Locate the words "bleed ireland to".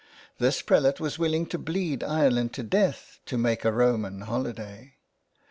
1.59-2.63